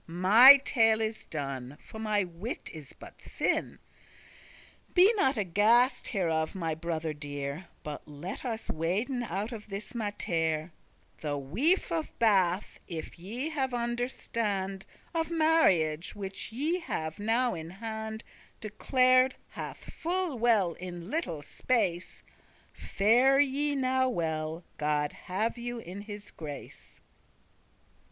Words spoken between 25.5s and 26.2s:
you in